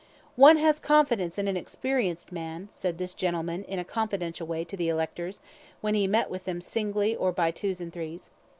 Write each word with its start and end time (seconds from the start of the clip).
"One 0.35 0.57
has 0.57 0.79
confidence 0.79 1.37
in 1.37 1.47
an 1.47 1.55
experienced 1.55 2.31
man," 2.31 2.69
said 2.71 2.97
this 2.97 3.13
gentleman, 3.13 3.63
in 3.65 3.77
a 3.77 3.83
confidential 3.83 4.47
way, 4.47 4.63
to 4.63 4.75
the 4.75 4.89
electors, 4.89 5.41
when 5.81 5.93
he 5.93 6.07
met 6.07 6.31
them 6.43 6.59
singly 6.59 7.15
or 7.15 7.31
by 7.31 7.51
twos 7.51 7.79
and 7.79 7.93
threes. 7.93 8.31